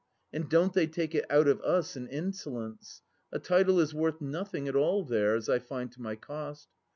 [0.33, 4.19] And don't they take it out of Us in insolence I A title is worth
[4.19, 6.69] nothing at all there, as I find to my cost.